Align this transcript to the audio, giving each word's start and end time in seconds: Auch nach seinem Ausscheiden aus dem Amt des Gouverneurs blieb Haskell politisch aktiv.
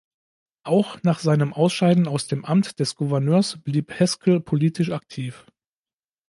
Auch 0.63 1.03
nach 1.03 1.19
seinem 1.19 1.53
Ausscheiden 1.53 2.07
aus 2.07 2.25
dem 2.27 2.43
Amt 2.43 2.79
des 2.79 2.95
Gouverneurs 2.95 3.59
blieb 3.63 3.93
Haskell 3.99 4.39
politisch 4.39 4.89
aktiv. 4.89 5.45